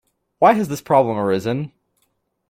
[0.39, 1.71] Why has this problem arisen?